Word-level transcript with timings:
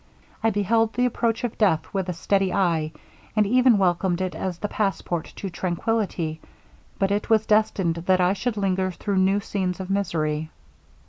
I 0.41 0.49
beheld 0.49 0.93
the 0.93 1.05
approach 1.05 1.43
of 1.43 1.59
death 1.59 1.93
with 1.93 2.09
a 2.09 2.13
steady 2.13 2.51
eye, 2.51 2.91
and 3.35 3.45
even 3.45 3.77
welcomed 3.77 4.19
it 4.19 4.33
as 4.33 4.57
the 4.57 4.67
passport 4.67 5.31
to 5.35 5.51
tranquillity; 5.51 6.41
but 6.97 7.11
it 7.11 7.29
was 7.29 7.45
destined 7.45 7.97
that 8.07 8.19
I 8.19 8.33
should 8.33 8.57
linger 8.57 8.89
through 8.89 9.17
new 9.17 9.39
scenes 9.39 9.79
of 9.79 9.91
misery. 9.91 10.49